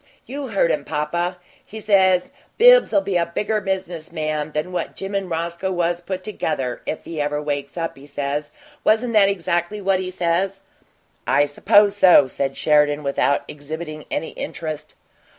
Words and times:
You 0.25 0.47
heard 0.47 0.71
him, 0.71 0.83
papa; 0.83 1.37
he 1.63 1.79
says, 1.79 2.31
'Bibbs'll 2.57 3.01
be 3.01 3.17
a 3.17 3.25
bigger 3.27 3.61
business 3.61 4.11
man 4.11 4.51
than 4.53 4.71
what 4.71 4.95
Jim 4.95 5.13
and 5.13 5.29
Roscoe 5.29 5.71
was 5.71 6.01
put 6.01 6.23
together 6.23 6.81
if 6.87 7.05
he 7.05 7.21
ever 7.21 7.39
wakes 7.39 7.77
up,' 7.77 7.95
he 7.97 8.07
says. 8.07 8.49
Wasn't 8.83 9.13
that 9.13 9.29
exactly 9.29 9.79
what 9.79 9.99
he 9.99 10.09
says?" 10.09 10.61
"I 11.27 11.45
suppose 11.45 11.95
so," 11.95 12.25
said 12.25 12.57
Sheridan, 12.57 13.03
without 13.03 13.43
exhibiting 13.47 14.05
any 14.09 14.29
interest. 14.29 14.95